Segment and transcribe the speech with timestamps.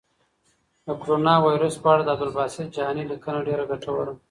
[0.85, 4.15] د کرونا وېروس په اړه د عبدالباسط جهاني لیکنه ډېره ګټوره وه.